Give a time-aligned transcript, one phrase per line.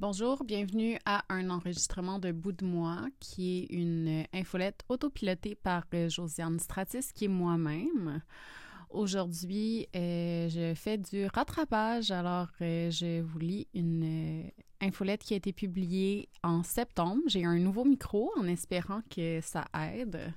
[0.00, 5.82] Bonjour, bienvenue à un enregistrement de Bout de moi, qui est une infolette autopilotée par
[5.92, 8.22] euh, Josiane Stratis, qui est moi-même.
[8.90, 14.48] Aujourd'hui, euh, je fais du rattrapage, alors euh, je vous lis une
[14.80, 17.22] infolette qui a été publiée en septembre.
[17.26, 20.32] J'ai un nouveau micro en espérant que ça aide.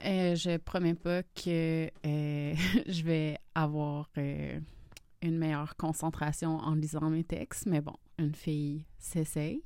[0.00, 7.80] je promets pas que je vais avoir une meilleure concentration en lisant mes textes, mais
[7.80, 9.62] bon, une fille s'essaye,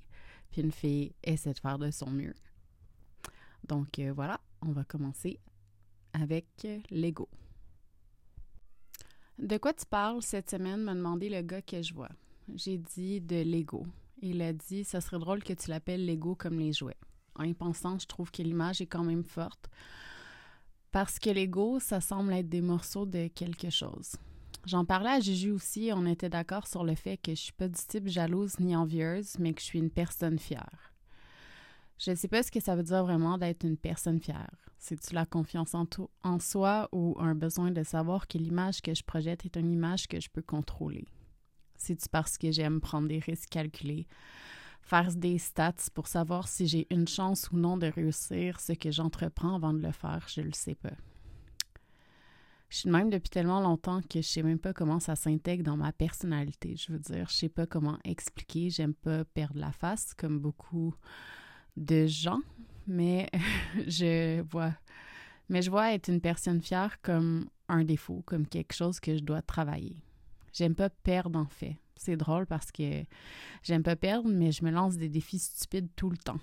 [0.50, 2.34] puis une fille essaie de faire de son mieux.
[3.66, 5.40] Donc euh, voilà, on va commencer
[6.12, 7.28] avec Lego.
[9.38, 12.08] De quoi tu parles cette semaine, m'a demandé le gars que je vois.
[12.54, 13.86] J'ai dit de Lego.
[14.22, 16.96] Il a dit Ça serait drôle que tu l'appelles Lego comme les jouets.
[17.34, 19.68] En y pensant, je trouve que l'image est quand même forte.
[20.90, 24.16] Parce que Lego, ça semble être des morceaux de quelque chose.
[24.66, 27.68] J'en parlais à Juju aussi, on était d'accord sur le fait que je suis pas
[27.68, 30.92] du type jalouse ni envieuse, mais que je suis une personne fière.
[32.00, 34.50] Je ne sais pas ce que ça veut dire vraiment d'être une personne fière.
[34.76, 35.86] C'est-tu la confiance en,
[36.24, 40.08] en soi ou un besoin de savoir que l'image que je projette est une image
[40.08, 41.06] que je peux contrôler?
[41.76, 44.08] C'est-tu parce que j'aime prendre des risques calculés,
[44.82, 48.90] faire des stats pour savoir si j'ai une chance ou non de réussir ce que
[48.90, 50.26] j'entreprends avant de le faire?
[50.26, 50.96] Je ne le sais pas.
[52.76, 55.64] Je suis de même depuis tellement longtemps que je sais même pas comment ça s'intègre
[55.64, 56.76] dans ma personnalité.
[56.76, 58.68] Je veux dire, je sais pas comment expliquer.
[58.68, 60.94] J'aime pas perdre la face comme beaucoup
[61.78, 62.42] de gens,
[62.86, 63.30] mais
[63.86, 64.74] je vois,
[65.48, 69.22] mais je vois être une personne fière comme un défaut, comme quelque chose que je
[69.22, 69.96] dois travailler.
[70.56, 71.76] J'aime pas perdre en fait.
[71.96, 73.04] C'est drôle parce que
[73.62, 76.40] j'aime pas perdre, mais je me lance des défis stupides tout le temps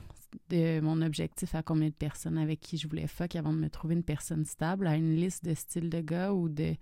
[0.50, 3.70] de mon objectif à combien de personnes avec qui je voulais fuck avant de me
[3.70, 6.76] trouver une personne stable, à une liste de styles de gars ou de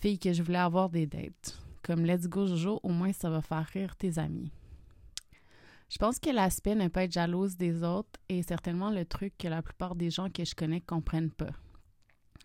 [0.00, 1.60] filles que je voulais avoir des dates.
[1.82, 4.52] Comme Let's Go Jojo, au moins ça va faire rire tes amis.
[5.88, 9.48] Je pense que l'aspect ne pas être jalouse des autres est certainement le truc que
[9.48, 11.50] la plupart des gens que je connais comprennent pas.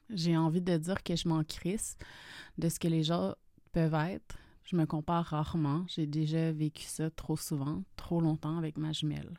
[0.10, 1.96] J'ai envie de dire que je m'en crisse
[2.58, 3.36] de ce que les gens
[3.76, 4.38] peuvent être.
[4.64, 5.84] Je me compare rarement.
[5.90, 9.34] J'ai déjà vécu ça trop souvent, trop longtemps avec ma jumelle.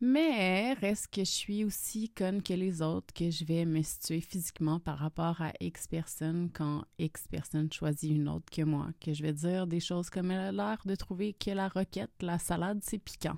[0.00, 4.22] Mais reste que je suis aussi conne que les autres, que je vais me situer
[4.22, 9.12] physiquement par rapport à X personne quand X personne choisit une autre que moi, que
[9.12, 12.38] je vais dire des choses comme elle a l'air de trouver que la roquette, la
[12.38, 13.36] salade, c'est piquant.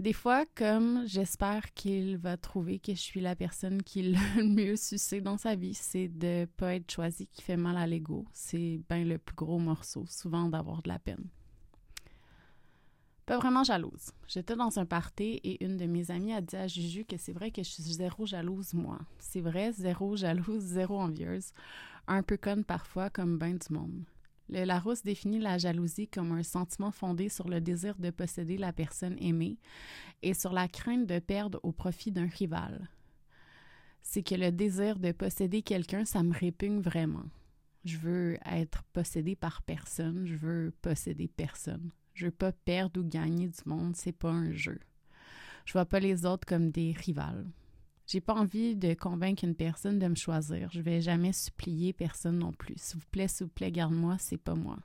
[0.00, 4.44] Des fois, comme j'espère qu'il va trouver que je suis la personne qui l'a le
[4.44, 8.26] mieux sucé dans sa vie, c'est de pas être choisi qui fait mal à l'ego.
[8.32, 11.28] C'est bien le plus gros morceau, souvent d'avoir de la peine.
[13.24, 14.10] Pas vraiment jalouse.
[14.26, 17.32] J'étais dans un party et une de mes amies a dit à Juju que c'est
[17.32, 18.98] vrai que je suis zéro jalouse, moi.
[19.18, 21.52] C'est vrai, zéro jalouse, zéro envieuse.
[22.06, 24.04] Un peu conne parfois, comme ben du monde.
[24.48, 28.72] Le Larousse définit la jalousie comme un sentiment fondé sur le désir de posséder la
[28.72, 29.58] personne aimée
[30.22, 32.88] et sur la crainte de perdre au profit d'un rival.
[34.02, 37.24] C'est que le désir de posséder quelqu'un, ça me répugne vraiment.
[37.84, 41.90] Je veux être possédé par personne, je veux posséder personne.
[42.12, 44.78] Je veux pas perdre ou gagner du monde, c'est pas un jeu.
[45.64, 47.46] Je vois pas les autres comme des rivales.
[48.06, 50.68] J'ai pas envie de convaincre une personne de me choisir.
[50.72, 52.74] Je vais jamais supplier personne non plus.
[52.76, 54.78] S'il vous plaît, s'il vous plaît, garde-moi, c'est pas moi.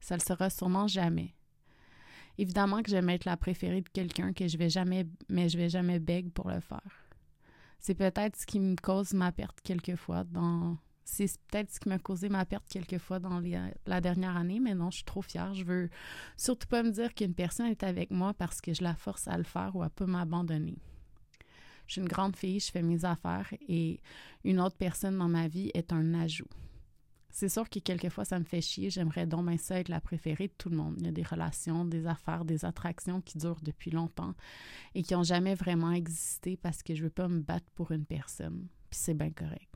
[0.00, 1.34] Ça le sera sûrement jamais.
[2.38, 5.68] Évidemment que j'aime être la préférée de quelqu'un que je vais jamais, mais je vais
[5.68, 7.06] jamais beg pour le faire.
[7.78, 11.98] C'est peut-être ce qui me cause ma perte quelquefois dans c'est peut-être ce qui m'a
[11.98, 13.42] causé ma perte quelquefois dans
[13.86, 15.52] la dernière année, mais non, je suis trop fière.
[15.52, 15.90] Je veux
[16.36, 19.36] surtout pas me dire qu'une personne est avec moi parce que je la force à
[19.36, 20.78] le faire ou à pas m'abandonner.
[21.86, 24.00] Je suis une grande fille, je fais mes affaires et
[24.44, 26.48] une autre personne dans ma vie est un ajout.
[27.30, 30.48] C'est sûr que quelquefois ça me fait chier, j'aimerais donc bien ça être la préférée
[30.48, 30.96] de tout le monde.
[30.98, 34.34] Il y a des relations, des affaires, des attractions qui durent depuis longtemps
[34.94, 38.04] et qui n'ont jamais vraiment existé parce que je veux pas me battre pour une
[38.04, 38.68] personne.
[38.90, 39.72] Puis c'est bien correct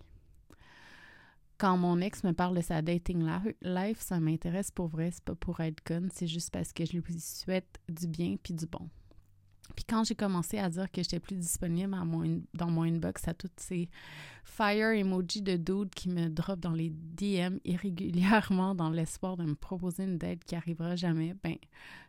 [1.59, 3.27] quand mon ex me parle de sa dating
[3.63, 6.99] life, ça m'intéresse pour vrai, c'est pas pour être conne, c'est juste parce que je
[6.99, 8.89] lui souhaite du bien puis du bon.
[9.75, 11.97] Puis quand j'ai commencé à dire que j'étais plus disponible
[12.55, 13.89] dans mon inbox à toutes ces
[14.45, 19.55] fire emojis de dude qui me drop dans les DM irrégulièrement dans l'espoir de me
[19.55, 21.57] proposer une date qui arrivera jamais, ben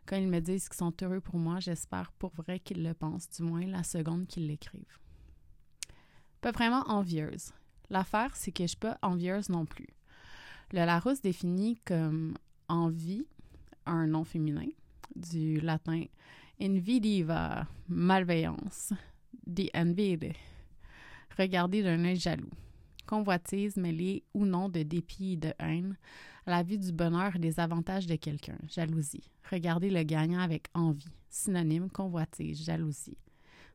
[0.06, 3.28] quand ils me disent qu'ils sont heureux pour moi, j'espère pour vrai qu'ils le pensent,
[3.30, 4.98] du moins la seconde qu'ils l'écrivent.
[6.40, 7.52] Pas vraiment envieuse.
[7.90, 9.88] L'affaire, c'est que je suis pas envieuse non plus.
[10.72, 12.36] Le Larousse définit comme
[12.68, 13.26] envie
[13.86, 14.68] un nom féminin,
[15.16, 16.04] du latin
[16.60, 18.92] invidiva, malveillance,
[19.46, 20.34] the envied,
[21.36, 22.50] regarder d'un œil jaloux,
[23.06, 25.96] convoitise mêlée ou non de dépit et de haine,
[26.46, 29.30] à la vue du bonheur et des avantages de quelqu'un, jalousie.
[29.50, 33.18] Regarder le gagnant avec envie, synonyme convoitise, jalousie.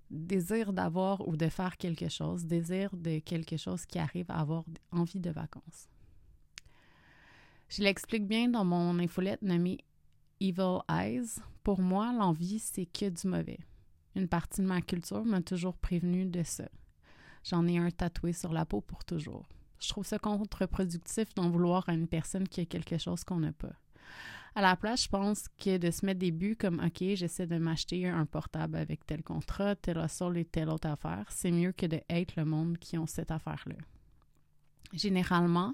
[0.10, 4.64] Désir d'avoir ou de faire quelque chose, désir de quelque chose qui arrive à avoir
[4.92, 5.88] envie de vacances.
[7.70, 9.80] Je l'explique bien dans mon infolette nommée
[10.40, 11.40] Evil Eyes.
[11.64, 13.60] Pour moi, l'envie, c'est que du mauvais.
[14.16, 16.68] Une partie de ma culture m'a toujours prévenu de ça.
[17.46, 19.48] J'en ai un tatoué sur la peau pour toujours.
[19.80, 23.54] Je trouve ça contre-productif d'en vouloir à une personne qui a quelque chose qu'on n'a
[23.54, 23.74] pas.
[24.56, 27.58] À la place, je pense que de se mettre des buts comme OK, j'essaie de
[27.58, 31.86] m'acheter un portable avec tel contrat, tel sol et telle autre affaire, c'est mieux que
[31.86, 33.76] de être le monde qui ont cette affaire-là.
[34.94, 35.74] Généralement,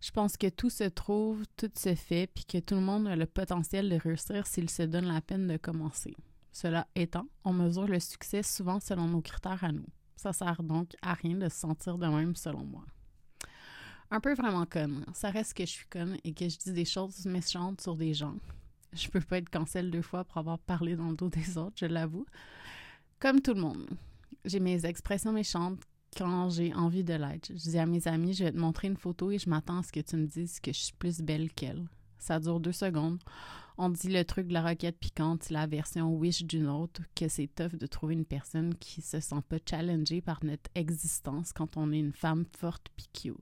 [0.00, 3.16] je pense que tout se trouve, tout se fait, puis que tout le monde a
[3.16, 6.16] le potentiel de réussir s'il se donne la peine de commencer.
[6.52, 9.86] Cela étant, on mesure le succès souvent selon nos critères à nous.
[10.16, 12.84] Ça sert donc à rien de se sentir de même selon moi.
[14.10, 15.04] Un peu vraiment conne.
[15.12, 18.14] Ça reste que je suis conne et que je dis des choses méchantes sur des
[18.14, 18.34] gens.
[18.92, 21.76] Je peux pas être cancel deux fois pour avoir parlé dans le dos des autres,
[21.76, 22.26] je l'avoue.
[23.18, 23.86] Comme tout le monde.
[24.44, 25.80] J'ai mes expressions méchantes
[26.16, 27.48] quand j'ai envie de l'être.
[27.50, 29.82] Je dis à mes amis, je vais te montrer une photo et je m'attends à
[29.82, 31.86] ce que tu me dises que je suis plus belle qu'elle.
[32.18, 33.18] Ça dure deux secondes.
[33.80, 37.46] On dit le truc de la roquette piquante, la version wish d'une autre, que c'est
[37.54, 41.92] tough de trouver une personne qui se sent pas challengée par notre existence quand on
[41.92, 43.36] est une femme forte pis cute.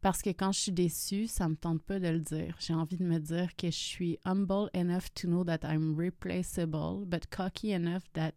[0.00, 2.56] Parce que quand je suis déçue, ça me tente pas de le dire.
[2.58, 7.04] J'ai envie de me dire que je suis humble enough to know that I'm replaceable,
[7.06, 8.34] but cocky enough that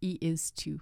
[0.00, 0.78] he is too.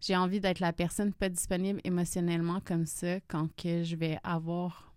[0.00, 4.94] J'ai envie d'être la personne pas disponible émotionnellement comme ça quand que je vais avoir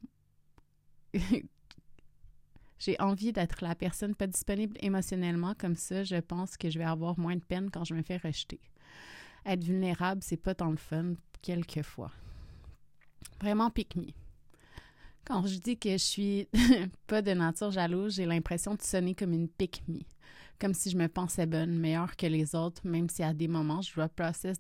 [2.79, 6.85] J'ai envie d'être la personne pas disponible émotionnellement comme ça, je pense que je vais
[6.85, 8.59] avoir moins de peine quand je me fais rejeter.
[9.45, 12.11] Être vulnérable, c'est pas tant le fun quelquefois.
[13.39, 14.07] Vraiment pick me.
[15.23, 16.47] Quand je dis que je suis
[17.07, 20.00] pas de nature jalouse, j'ai l'impression de sonner comme une pick me
[20.63, 23.81] comme si je me pensais bonne, meilleure que les autres, même si à des moments,
[23.81, 24.07] je dois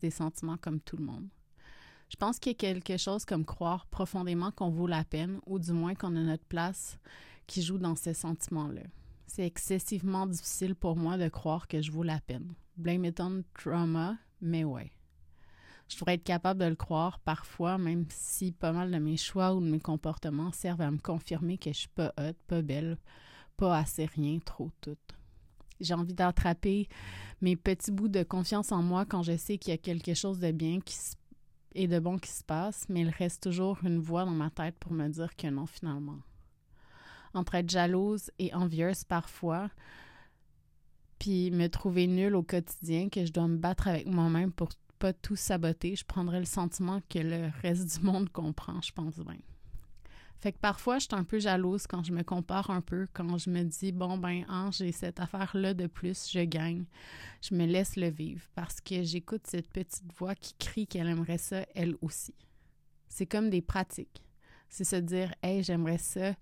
[0.01, 1.29] des sentiments comme tout le monde.
[2.09, 5.59] Je pense qu'il y a quelque chose comme croire profondément qu'on vaut la peine, ou
[5.59, 6.99] du moins qu'on a notre place
[7.47, 8.81] qui joue dans ces sentiments-là.
[9.27, 12.53] C'est excessivement difficile pour moi de croire que je vaux la peine.
[12.75, 14.91] Blame it on trauma, mais ouais.
[15.87, 19.55] Je pourrais être capable de le croire parfois, même si pas mal de mes choix
[19.55, 22.97] ou de mes comportements servent à me confirmer que je suis pas hot, pas belle,
[23.55, 24.97] pas assez rien, trop tout.
[25.83, 26.87] J'ai envie d'attraper
[27.41, 30.39] mes petits bouts de confiance en moi quand je sais qu'il y a quelque chose
[30.39, 30.97] de bien qui
[31.75, 34.75] et de bon qui se passe, mais il reste toujours une voix dans ma tête
[34.79, 36.19] pour me dire que non finalement.
[37.33, 39.69] Entre être jalouse et envieuse parfois,
[41.19, 44.69] puis me trouver nulle au quotidien, que je dois me battre avec moi-même pour
[44.99, 49.17] pas tout saboter, je prendrais le sentiment que le reste du monde comprend, je pense
[49.17, 49.37] bien.
[50.43, 53.37] Fait que parfois, je suis un peu jalouse quand je me compare un peu, quand
[53.37, 56.83] je me dis, bon, ben, hein, j'ai cette affaire-là de plus, je gagne.
[57.41, 61.37] Je me laisse le vivre parce que j'écoute cette petite voix qui crie qu'elle aimerait
[61.37, 62.35] ça, elle aussi.
[63.07, 64.21] C'est comme des pratiques.
[64.67, 66.35] C'est se dire, hey, j'aimerais ça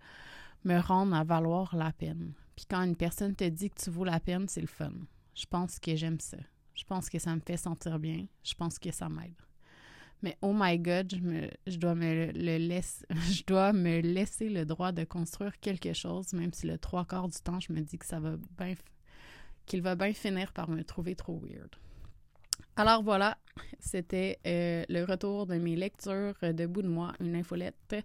[0.64, 2.34] me rendre à valoir la peine.
[2.56, 4.94] Puis quand une personne te dit que tu vaux la peine, c'est le fun.
[5.36, 6.38] Je pense que j'aime ça.
[6.74, 8.26] Je pense que ça me fait sentir bien.
[8.44, 9.36] Je pense que ça m'aide.
[10.22, 12.58] Mais oh my God, je, me, je, dois me le
[14.02, 17.74] laisser, le droit de construire quelque chose, même si le trois quarts du temps, je
[17.74, 18.76] me dis que ça va bien,
[19.66, 21.76] qu'il va bien finir par me trouver trop weird.
[22.76, 23.38] Alors voilà,
[23.80, 27.96] c'était euh, le retour de mes lectures de bout de moi, une infolette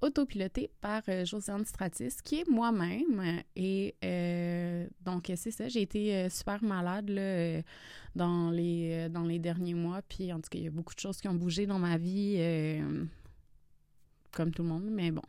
[0.00, 3.42] autopiloté par euh, Josiane Stratis, qui est moi-même.
[3.56, 7.62] Et euh, donc, c'est ça, j'ai été euh, super malade là,
[8.14, 10.02] dans, les, dans les derniers mois.
[10.02, 11.98] Puis, en tout cas, il y a beaucoup de choses qui ont bougé dans ma
[11.98, 12.38] vie,
[14.32, 14.88] comme tout le monde.
[14.90, 15.22] Mais bon,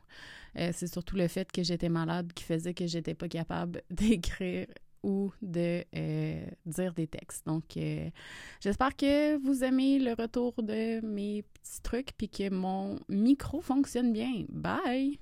[0.55, 4.67] c'est surtout le fait que j'étais malade qui faisait que j'étais pas capable d'écrire
[5.03, 5.83] ou de
[6.65, 7.45] dire des textes.
[7.45, 7.77] Donc,
[8.59, 14.11] j'espère que vous aimez le retour de mes petits trucs puis que mon micro fonctionne
[14.13, 14.45] bien.
[14.49, 15.19] Bye!